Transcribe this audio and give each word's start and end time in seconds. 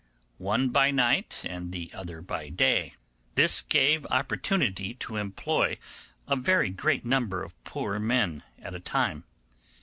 one 0.39 0.69
by 0.69 0.89
night 0.89 1.43
and 1.45 1.71
the 1.71 1.91
other 1.93 2.23
by 2.23 2.49
day), 2.49 2.95
this 3.35 3.61
gave 3.61 4.03
opportunity 4.07 4.95
to 4.95 5.15
employ 5.15 5.77
a 6.27 6.35
very 6.35 6.71
great 6.71 7.05
number 7.05 7.43
of 7.43 7.53
poor 7.63 7.99
men 7.99 8.41
at 8.59 8.73
a 8.73 8.79
time. 8.79 9.25